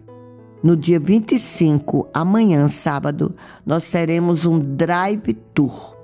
No 0.63 0.76
dia 0.76 1.00
25, 1.00 2.08
amanhã, 2.13 2.67
sábado, 2.67 3.36
nós 3.65 3.89
teremos 3.89 4.46
um 4.46 4.60
Drive 4.60 5.34
Tour. 5.54 5.96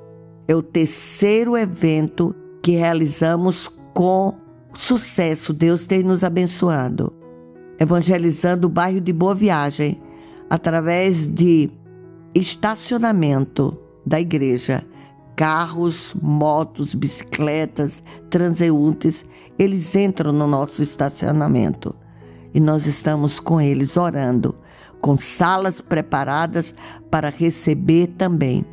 É 0.47 0.55
o 0.55 0.61
terceiro 0.61 1.57
evento 1.57 2.35
que 2.61 2.71
realizamos 2.71 3.69
com 3.93 4.35
sucesso. 4.73 5.53
Deus 5.53 5.85
tem 5.85 6.03
nos 6.03 6.23
abençoado. 6.23 7.22
Evangelizando 7.79 8.67
o 8.67 8.69
bairro 8.69 9.01
de 9.01 9.11
Boa 9.11 9.35
Viagem 9.35 10.01
através 10.49 11.25
de 11.27 11.69
estacionamento 12.33 13.77
da 14.05 14.19
igreja. 14.19 14.83
Carros, 15.35 16.13
motos, 16.21 16.93
bicicletas, 16.93 18.03
transeuntes, 18.29 19.25
eles 19.57 19.95
entram 19.95 20.31
no 20.31 20.45
nosso 20.45 20.83
estacionamento 20.83 21.95
e 22.53 22.59
nós 22.59 22.85
estamos 22.85 23.39
com 23.39 23.59
eles 23.59 23.97
orando, 23.97 24.53
com 25.01 25.17
salas 25.17 25.81
preparadas 25.81 26.73
para 27.09 27.29
receber 27.29 28.07
também. 28.17 28.63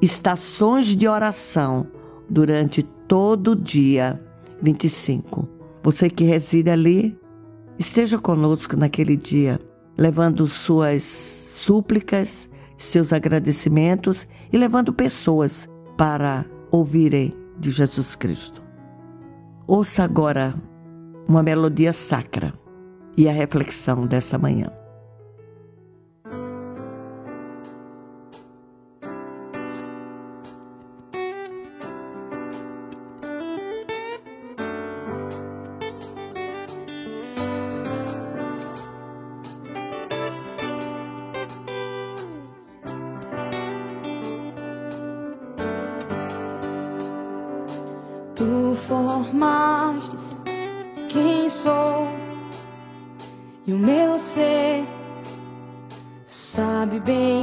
Estações 0.00 0.86
de 0.96 1.06
oração 1.06 1.86
durante 2.28 2.82
todo 2.82 3.52
o 3.52 3.56
dia 3.56 4.20
25. 4.62 5.48
Você 5.82 6.08
que 6.08 6.24
reside 6.24 6.70
ali, 6.70 7.18
esteja 7.78 8.18
conosco 8.18 8.76
naquele 8.76 9.16
dia, 9.16 9.60
levando 9.96 10.46
suas 10.48 11.02
súplicas, 11.02 12.48
seus 12.76 13.12
agradecimentos 13.12 14.26
e 14.52 14.58
levando 14.58 14.92
pessoas 14.92 15.68
para 15.96 16.44
ouvirem 16.70 17.34
de 17.58 17.70
Jesus 17.70 18.14
Cristo. 18.14 18.62
Ouça 19.66 20.02
agora 20.02 20.54
uma 21.28 21.42
melodia 21.42 21.92
sacra 21.92 22.54
e 23.16 23.28
a 23.28 23.32
reflexão 23.32 24.06
dessa 24.06 24.38
manhã. 24.38 24.77
Formastes 48.88 50.40
quem 51.10 51.46
sou 51.50 52.08
e 53.66 53.72
o 53.74 53.78
meu 53.78 54.18
ser 54.18 54.86
sabe 56.26 56.98
bem. 56.98 57.37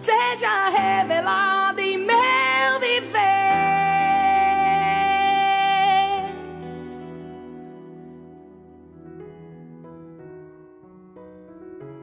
Seja 0.00 0.68
revelada 0.68 1.80
em 1.80 1.98
meu 1.98 2.80
viver. 2.80 3.56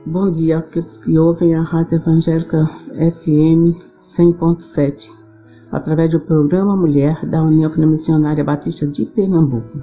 Bom 0.06 0.30
dia 0.30 0.60
àqueles 0.60 0.98
que 0.98 1.18
ouvem 1.18 1.56
a 1.56 1.64
Rádio 1.64 1.96
Evangélica 1.96 2.66
FM 2.66 3.74
100.7, 4.00 5.10
através 5.72 6.12
do 6.12 6.20
programa 6.20 6.76
Mulher 6.76 7.26
da 7.26 7.42
União 7.42 7.72
Missionária 7.88 8.44
Batista 8.44 8.86
de 8.86 9.06
Pernambuco. 9.06 9.82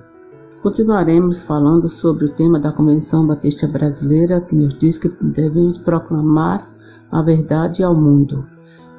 Continuaremos 0.63 1.43
falando 1.43 1.89
sobre 1.89 2.27
o 2.27 2.33
tema 2.35 2.61
da 2.61 2.71
Convenção 2.71 3.27
Batista 3.27 3.67
Brasileira, 3.67 4.43
que 4.43 4.55
nos 4.55 4.79
diz 4.79 4.99
que 4.99 5.09
devemos 5.09 5.79
proclamar 5.79 6.70
a 7.11 7.23
verdade 7.23 7.83
ao 7.83 7.95
mundo. 7.95 8.47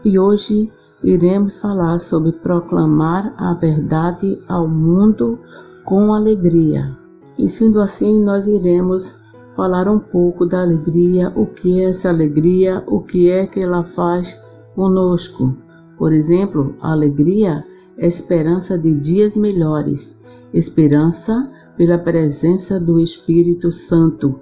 E 0.04 0.18
hoje 0.20 0.72
iremos 1.04 1.60
falar 1.60 2.00
sobre 2.00 2.32
proclamar 2.32 3.34
a 3.38 3.54
verdade 3.54 4.42
ao 4.48 4.68
mundo 4.68 5.40
com 5.84 6.14
alegria. 6.14 6.96
E 7.38 7.50
sendo 7.50 7.82
assim, 7.82 8.24
nós 8.24 8.48
iremos 8.48 9.20
falar 9.56 9.88
um 9.88 10.00
pouco 10.00 10.46
da 10.46 10.62
alegria, 10.62 11.32
o 11.36 11.46
que 11.46 11.82
é 11.82 11.90
essa 11.90 12.10
alegria, 12.10 12.84
o 12.88 13.02
que 13.02 13.30
é 13.30 13.46
que 13.46 13.60
ela 13.60 13.84
faz 13.84 14.40
conosco. 14.76 15.56
Por 15.98 16.14
exemplo, 16.14 16.76
a 16.82 16.92
alegria 16.92 17.64
é 17.98 18.08
esperança 18.08 18.78
de 18.78 18.94
dias 18.94 19.36
melhores, 19.36 20.20
esperança 20.54 21.52
pela 21.78 21.98
presença 21.98 22.80
do 22.80 23.00
Espírito 23.00 23.72
Santo, 23.72 24.40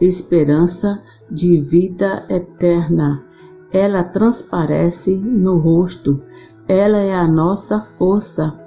esperança 0.00 1.02
de 1.30 1.60
vida 1.60 2.24
eterna. 2.28 3.24
Ela 3.72 4.02
transparece 4.02 5.14
no 5.14 5.58
rosto, 5.58 6.20
ela 6.66 6.98
é 6.98 7.14
a 7.14 7.28
nossa 7.28 7.80
força, 7.98 8.58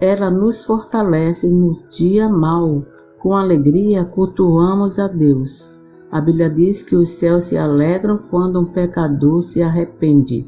ela 0.00 0.30
nos 0.30 0.64
fortalece 0.64 1.48
no 1.48 1.82
dia 1.88 2.28
mau. 2.28 2.84
Com 3.20 3.36
alegria 3.36 4.04
cultuamos 4.04 4.98
a 4.98 5.08
Deus. 5.08 5.70
A 6.10 6.20
Bíblia 6.20 6.48
diz 6.48 6.82
que 6.82 6.96
os 6.96 7.10
céus 7.10 7.44
se 7.44 7.56
alegram 7.56 8.18
quando 8.30 8.60
um 8.60 8.64
pecador 8.64 9.42
se 9.42 9.60
arrepende. 9.60 10.46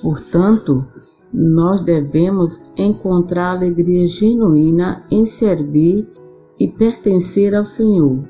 Portanto, 0.00 0.86
nós 1.32 1.80
devemos 1.80 2.72
encontrar 2.76 3.56
alegria 3.56 4.06
genuína 4.06 5.04
em 5.10 5.24
servir 5.24 6.08
e 6.58 6.68
pertencer 6.68 7.54
ao 7.54 7.64
Senhor. 7.64 8.24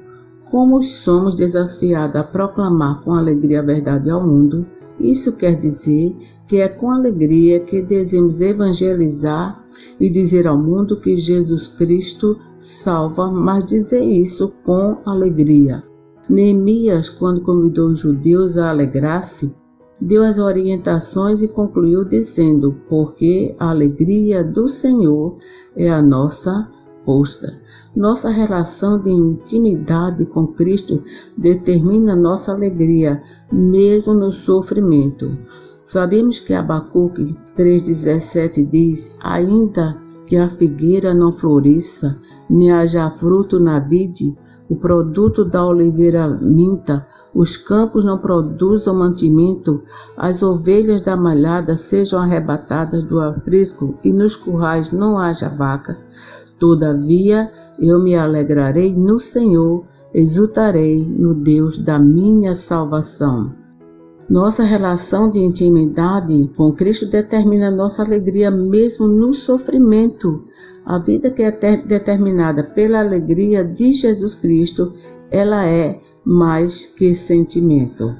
Como 0.51 0.83
somos 0.83 1.37
desafiados 1.37 2.17
a 2.17 2.25
proclamar 2.25 3.03
com 3.03 3.13
alegria 3.13 3.61
a 3.61 3.65
verdade 3.65 4.11
ao 4.11 4.27
mundo, 4.27 4.67
isso 4.99 5.37
quer 5.37 5.61
dizer 5.61 6.17
que 6.47 6.57
é 6.57 6.69
com 6.69 6.91
alegria 6.91 7.61
que 7.61 7.81
devemos 7.81 8.41
evangelizar 8.41 9.65
e 10.01 10.11
dizer 10.11 10.49
ao 10.49 10.59
mundo 10.59 11.01
que 11.01 11.17
Jesus 11.17 11.69
Cristo 11.69 12.37
salva, 12.59 13.31
mas 13.31 13.65
dizer 13.65 14.03
isso 14.03 14.53
com 14.65 14.99
alegria. 15.07 15.85
Neemias, 16.29 17.09
quando 17.09 17.43
convidou 17.43 17.91
os 17.91 18.01
judeus 18.01 18.59
a 18.59 18.71
alegrar-se, 18.71 19.55
deu 20.01 20.23
as 20.23 20.39
orientações 20.39 21.43
e 21.43 21.49
concluiu 21.49 22.05
dizendo: 22.05 22.75
Porque 22.89 23.55
a 23.59 23.71
alegria 23.71 24.43
do 24.43 24.69
Senhor 24.69 25.37
é 25.77 25.89
a 25.89 26.03
nossa 26.03 26.69
força. 27.05 27.57
Nossa 27.95 28.31
relação 28.31 29.01
de 29.03 29.11
intimidade 29.11 30.25
com 30.25 30.47
Cristo 30.47 31.03
determina 31.37 32.15
nossa 32.15 32.53
alegria, 32.53 33.21
mesmo 33.51 34.15
no 34.15 34.31
sofrimento. 34.31 35.37
Sabemos 35.85 36.39
que 36.39 36.55
Abacuque 36.55 37.37
3,17 37.59 38.71
diz: 38.71 39.19
Ainda 39.21 40.01
que 40.25 40.37
a 40.37 40.49
figueira 40.49 41.13
não 41.13 41.33
floresça, 41.33 42.17
nem 42.49 42.71
haja 42.71 43.11
fruto 43.11 43.59
na 43.59 43.81
vide, 43.81 44.39
o 44.69 44.77
produto 44.77 45.45
da 45.45 45.67
oliveira 45.67 46.29
minta, 46.29 47.05
os 47.35 47.57
campos 47.57 48.05
não 48.05 48.19
produzam 48.19 48.95
mantimento, 48.95 49.83
as 50.17 50.45
ovelhas 50.45 51.03
da 51.03 51.17
malhada 51.17 51.77
sejam 51.77 52.21
arrebatadas 52.21 53.03
do 53.03 53.19
aprisco 53.19 53.99
e 54.05 54.13
nos 54.13 54.37
currais 54.37 54.93
não 54.93 55.19
haja 55.19 55.49
vacas. 55.49 56.07
Todavia 56.57 57.51
eu 57.81 57.99
me 57.99 58.15
alegrarei 58.15 58.95
no 58.95 59.19
Senhor, 59.19 59.85
exultarei 60.13 61.05
no 61.05 61.35
Deus 61.35 61.79
da 61.79 61.99
minha 61.99 62.55
salvação. 62.55 63.55
Nossa 64.29 64.63
relação 64.63 65.29
de 65.29 65.41
intimidade 65.41 66.51
com 66.57 66.73
Cristo 66.73 67.07
determina 67.07 67.71
nossa 67.71 68.05
alegria 68.05 68.51
mesmo 68.51 69.09
no 69.09 69.35
sofrimento. 69.35 70.45
A 70.85 70.99
vida 70.99 71.31
que 71.31 71.43
é 71.43 71.51
determinada 71.51 72.63
pela 72.63 73.01
alegria 73.01 73.65
de 73.65 73.93
Jesus 73.93 74.37
Cristo, 74.37 74.93
ela 75.31 75.67
é 75.67 76.01
mais 76.25 76.87
que 76.87 77.15
sentimento. 77.15 78.15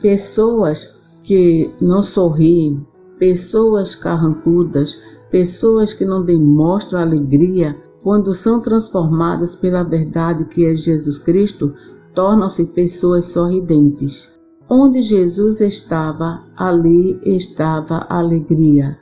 Pessoas 0.00 1.20
que 1.24 1.70
não 1.80 2.02
sorriem, 2.02 2.86
pessoas 3.18 3.94
carrancudas, 3.94 5.02
pessoas 5.30 5.92
que 5.92 6.04
não 6.04 6.24
demonstram 6.24 7.00
alegria, 7.00 7.76
quando 8.04 8.34
são 8.34 8.60
transformadas 8.60 9.56
pela 9.56 9.82
verdade 9.82 10.44
que 10.44 10.66
é 10.66 10.76
Jesus 10.76 11.16
Cristo, 11.16 11.72
tornam-se 12.14 12.66
pessoas 12.66 13.24
sorridentes. 13.24 14.38
Onde 14.68 15.00
Jesus 15.00 15.62
estava, 15.62 16.42
ali 16.54 17.18
estava 17.24 18.06
a 18.06 18.18
alegria. 18.18 18.98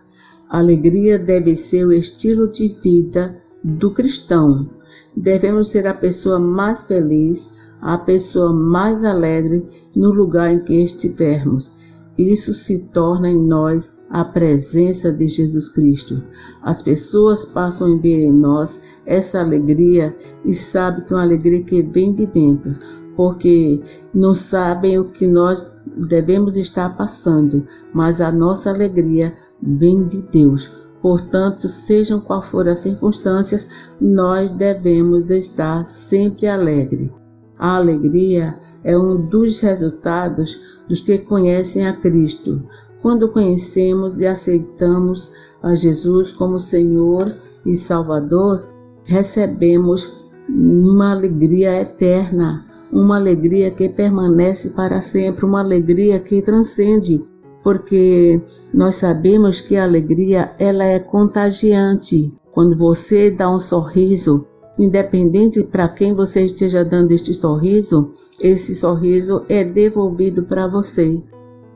Alegria 0.48 1.18
deve 1.18 1.56
ser 1.56 1.84
o 1.84 1.92
estilo 1.92 2.48
de 2.48 2.68
vida 2.68 3.42
do 3.64 3.90
cristão. 3.90 4.70
Devemos 5.16 5.70
ser 5.70 5.88
a 5.88 5.94
pessoa 5.94 6.38
mais 6.38 6.84
feliz, 6.84 7.50
a 7.80 7.98
pessoa 7.98 8.52
mais 8.52 9.02
alegre 9.02 9.66
no 9.96 10.12
lugar 10.12 10.54
em 10.54 10.62
que 10.62 10.74
estivermos. 10.74 11.72
Isso 12.16 12.54
se 12.54 12.78
torna 12.92 13.28
em 13.28 13.48
nós 13.48 14.00
a 14.10 14.24
presença 14.24 15.10
de 15.10 15.26
Jesus 15.26 15.70
Cristo. 15.70 16.22
As 16.62 16.82
pessoas 16.82 17.46
passam 17.46 17.94
a 17.94 17.96
ver 17.96 18.26
em 18.26 18.32
nós 18.32 18.82
essa 19.06 19.40
alegria 19.40 20.16
e 20.44 20.54
sabem 20.54 21.04
que 21.04 21.12
é 21.12 21.16
uma 21.16 21.22
alegria 21.22 21.62
que 21.64 21.82
vem 21.82 22.14
de 22.14 22.26
dentro 22.26 22.72
porque 23.16 23.82
não 24.14 24.34
sabem 24.34 24.98
o 24.98 25.04
que 25.04 25.26
nós 25.26 25.72
devemos 26.08 26.56
estar 26.56 26.96
passando, 26.96 27.66
mas 27.92 28.20
a 28.20 28.32
nossa 28.32 28.70
alegria 28.70 29.34
vem 29.62 30.06
de 30.06 30.22
Deus. 30.22 30.82
Portanto, 31.00 31.68
sejam 31.68 32.20
qual 32.20 32.40
forem 32.40 32.72
as 32.72 32.78
circunstâncias, 32.78 33.68
nós 34.00 34.50
devemos 34.50 35.30
estar 35.30 35.84
sempre 35.86 36.46
alegre. 36.46 37.12
A 37.58 37.76
alegria 37.76 38.56
é 38.84 38.96
um 38.96 39.26
dos 39.26 39.60
resultados 39.60 40.80
dos 40.88 41.00
que 41.00 41.18
conhecem 41.18 41.86
a 41.86 41.92
Cristo. 41.92 42.62
Quando 43.00 43.30
conhecemos 43.30 44.20
e 44.20 44.26
aceitamos 44.26 45.32
a 45.60 45.74
Jesus 45.74 46.32
como 46.32 46.58
Senhor 46.58 47.24
e 47.66 47.74
Salvador, 47.76 48.71
recebemos 49.04 50.12
uma 50.48 51.12
alegria 51.12 51.80
eterna 51.80 52.66
uma 52.92 53.16
alegria 53.16 53.70
que 53.70 53.88
permanece 53.88 54.70
para 54.70 55.00
sempre, 55.00 55.46
uma 55.46 55.60
alegria 55.60 56.20
que 56.20 56.42
transcende, 56.42 57.24
porque 57.64 58.40
nós 58.74 58.96
sabemos 58.96 59.60
que 59.60 59.76
a 59.76 59.84
alegria 59.84 60.52
ela 60.58 60.84
é 60.84 60.98
contagiante. 60.98 62.34
Quando 62.52 62.76
você 62.76 63.30
dá 63.30 63.50
um 63.50 63.58
sorriso, 63.58 64.46
independente 64.78 65.64
para 65.64 65.88
quem 65.88 66.14
você 66.14 66.44
esteja 66.44 66.84
dando 66.84 67.12
este 67.12 67.32
sorriso, 67.32 68.10
esse 68.42 68.74
sorriso 68.74 69.42
é 69.48 69.64
devolvido 69.64 70.42
para 70.42 70.68
você. 70.68 71.22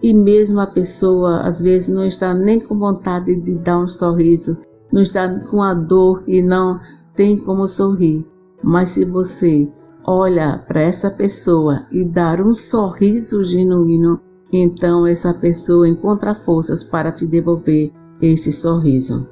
E 0.02 0.12
mesmo 0.12 0.60
a 0.60 0.66
pessoa 0.66 1.40
às 1.40 1.62
vezes 1.62 1.88
não 1.88 2.04
está 2.04 2.34
nem 2.34 2.60
com 2.60 2.78
vontade 2.78 3.34
de 3.36 3.54
dar 3.54 3.78
um 3.78 3.88
sorriso, 3.88 4.58
não 4.92 5.00
está 5.00 5.40
com 5.50 5.62
a 5.62 5.72
dor 5.72 6.22
e 6.26 6.42
não 6.42 6.78
tem 7.16 7.38
como 7.38 7.66
sorrir. 7.66 8.24
Mas 8.62 8.90
se 8.90 9.04
você 9.04 9.68
olha 10.04 10.64
para 10.68 10.82
essa 10.82 11.10
pessoa 11.10 11.84
e 11.90 12.04
dar 12.04 12.40
um 12.40 12.52
sorriso 12.52 13.42
genuíno, 13.42 14.20
então 14.52 15.06
essa 15.06 15.34
pessoa 15.34 15.88
encontra 15.88 16.34
forças 16.34 16.84
para 16.84 17.10
te 17.10 17.26
devolver 17.26 17.92
este 18.22 18.52
sorriso. 18.52 19.26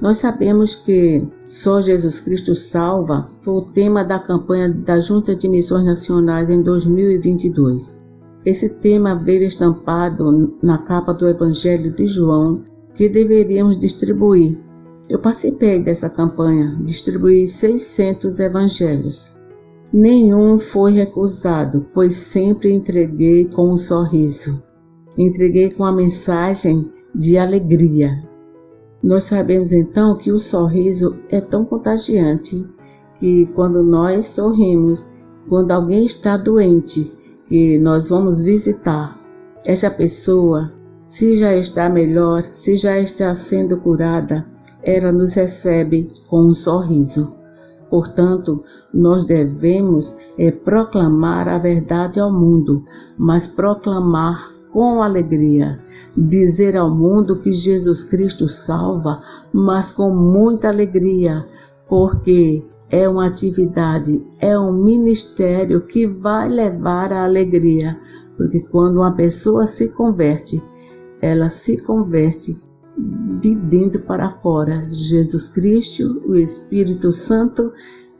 Nós 0.00 0.18
sabemos 0.18 0.74
que 0.74 1.26
só 1.46 1.80
Jesus 1.80 2.20
Cristo 2.20 2.54
salva 2.54 3.28
foi 3.42 3.54
o 3.54 3.66
tema 3.66 4.02
da 4.02 4.18
campanha 4.18 4.72
da 4.72 4.98
Junta 4.98 5.36
de 5.36 5.48
Missões 5.48 5.84
Nacionais 5.84 6.48
em 6.48 6.62
2022. 6.62 8.02
Esse 8.44 8.80
tema 8.80 9.14
veio 9.14 9.42
estampado 9.42 10.56
na 10.62 10.78
capa 10.78 11.12
do 11.12 11.28
Evangelho 11.28 11.94
de 11.94 12.06
João 12.06 12.62
que 12.94 13.08
deveríamos 13.08 13.78
distribuir. 13.78 14.58
Eu 15.10 15.18
participei 15.18 15.82
dessa 15.82 16.08
campanha, 16.08 16.78
distribuí 16.84 17.44
600 17.44 18.38
evangelhos. 18.38 19.36
Nenhum 19.92 20.56
foi 20.56 20.92
recusado, 20.92 21.84
pois 21.92 22.14
sempre 22.14 22.72
entreguei 22.72 23.46
com 23.46 23.72
um 23.72 23.76
sorriso. 23.76 24.62
Entreguei 25.18 25.68
com 25.72 25.84
a 25.84 25.90
mensagem 25.90 26.92
de 27.12 27.36
alegria. 27.36 28.22
Nós 29.02 29.24
sabemos 29.24 29.72
então 29.72 30.16
que 30.16 30.30
o 30.30 30.38
sorriso 30.38 31.16
é 31.28 31.40
tão 31.40 31.64
contagiante 31.64 32.64
que 33.18 33.46
quando 33.52 33.82
nós 33.82 34.26
sorrimos, 34.26 35.08
quando 35.48 35.72
alguém 35.72 36.04
está 36.04 36.36
doente, 36.36 37.10
que 37.48 37.80
nós 37.80 38.10
vamos 38.10 38.42
visitar, 38.42 39.20
esta 39.66 39.90
pessoa, 39.90 40.72
se 41.02 41.36
já 41.36 41.56
está 41.56 41.88
melhor, 41.88 42.44
se 42.52 42.76
já 42.76 42.96
está 43.00 43.34
sendo 43.34 43.76
curada, 43.78 44.46
ela 44.82 45.12
nos 45.12 45.34
recebe 45.34 46.10
com 46.28 46.42
um 46.42 46.54
sorriso. 46.54 47.34
Portanto, 47.90 48.62
nós 48.94 49.24
devemos 49.24 50.16
é, 50.38 50.50
proclamar 50.52 51.48
a 51.48 51.58
verdade 51.58 52.20
ao 52.20 52.32
mundo, 52.32 52.84
mas 53.18 53.46
proclamar 53.46 54.48
com 54.72 55.02
alegria. 55.02 55.78
Dizer 56.16 56.76
ao 56.76 56.90
mundo 56.90 57.40
que 57.40 57.50
Jesus 57.50 58.04
Cristo 58.04 58.48
salva, 58.48 59.22
mas 59.52 59.92
com 59.92 60.14
muita 60.14 60.68
alegria, 60.68 61.44
porque 61.88 62.64
é 62.90 63.08
uma 63.08 63.26
atividade, 63.26 64.24
é 64.40 64.58
um 64.58 64.72
ministério 64.72 65.80
que 65.80 66.06
vai 66.06 66.48
levar 66.48 67.12
a 67.12 67.24
alegria. 67.24 67.98
Porque 68.36 68.60
quando 68.60 68.96
uma 68.96 69.12
pessoa 69.14 69.66
se 69.66 69.90
converte, 69.90 70.62
ela 71.20 71.48
se 71.48 71.76
converte 71.82 72.69
de 73.40 73.54
dentro 73.54 74.02
para 74.02 74.30
fora. 74.30 74.86
Jesus 74.90 75.48
Cristo, 75.48 76.22
o 76.26 76.36
Espírito 76.36 77.10
Santo, 77.12 77.72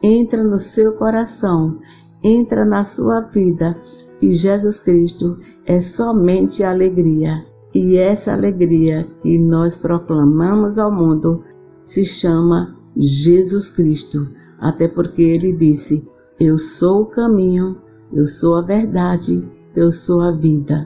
entra 0.03 0.43
no 0.43 0.59
seu 0.59 0.95
coração, 0.95 1.79
entra 2.23 2.64
na 2.64 2.85
sua 2.85 3.21
vida 3.21 3.77
e 4.21 4.31
Jesus 4.33 4.81
Cristo 4.81 5.38
é 5.66 5.81
somente 5.81 6.62
alegria. 6.62 7.45
E 7.73 7.97
essa 7.97 8.33
alegria 8.33 9.07
que 9.23 9.38
nós 9.38 9.77
proclamamos 9.77 10.79
ao 10.79 10.90
mundo 10.90 11.45
se 11.83 12.05
chama 12.05 12.75
Jesus 12.97 13.71
Cristo, 13.71 14.29
até 14.61 14.88
porque 14.88 15.23
ele 15.23 15.53
disse: 15.53 16.07
Eu 16.38 16.59
sou 16.59 17.03
o 17.03 17.07
caminho, 17.07 17.77
eu 18.12 18.27
sou 18.27 18.57
a 18.57 18.62
verdade, 18.62 19.49
eu 19.77 19.93
sou 19.93 20.21
a 20.21 20.33
vida. 20.33 20.83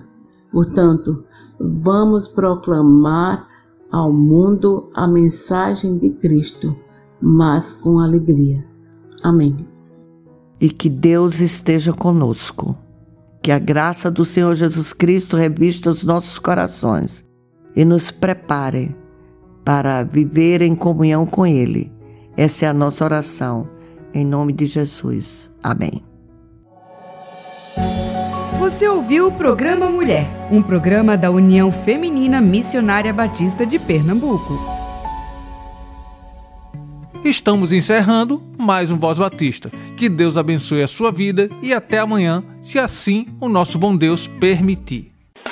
Portanto, 0.53 1.25
vamos 1.59 2.29
proclamar 2.29 3.49
ao 3.95 4.13
mundo 4.13 4.91
a 4.93 5.07
mensagem 5.07 5.99
de 5.99 6.11
Cristo, 6.11 6.77
mas 7.23 7.73
com 7.73 8.01
alegria. 8.01 8.57
Amém. 9.23 9.55
E 10.61 10.69
que 10.69 10.89
Deus 10.89 11.39
esteja 11.39 11.93
conosco. 11.93 12.77
Que 13.41 13.53
a 13.53 13.59
graça 13.59 14.11
do 14.11 14.25
Senhor 14.25 14.57
Jesus 14.57 14.93
Cristo 14.93 15.37
revista 15.37 15.91
os 15.91 16.03
nossos 16.03 16.41
corações 16.41 17.25
e 17.77 17.85
nos 17.85 18.11
prepare 18.11 18.97
para 19.65 20.03
viver 20.03 20.61
em 20.61 20.75
comunhão 20.75 21.25
com 21.25 21.47
Ele. 21.47 21.93
Essa 22.37 22.67
é 22.67 22.69
a 22.69 22.75
nossa 22.75 23.05
oração. 23.05 23.69
Em 24.13 24.25
nome 24.25 24.53
de 24.53 24.67
Jesus. 24.67 25.53
Amém. 25.63 26.14
Você 28.59 28.89
ouviu 28.89 29.27
o 29.27 29.33
programa 29.33 29.91
Mulher, 29.91 30.27
um 30.51 30.63
programa 30.63 31.17
da 31.17 31.31
União 31.31 31.73
Feminina 31.73 32.41
Missionária 32.41 33.13
Batista 33.13 33.67
de 33.67 33.79
Pernambuco. 33.79 34.59
Estamos 37.25 37.73
encerrando 37.73 38.43
mais 38.57 38.91
um 38.91 38.99
Voz 38.99 39.19
Batista. 39.19 39.71
Que 39.97 40.09
Deus 40.09 40.37
abençoe 40.37 40.83
a 40.83 40.89
sua 40.89 41.11
vida 41.11 41.51
e 41.61 41.75
até 41.75 41.99
amanhã, 41.99 42.45
se 42.63 42.79
assim 42.79 43.27
o 43.41 43.49
nosso 43.49 43.77
bom 43.77 43.97
Deus 43.97 44.29
permitir. 44.29 45.14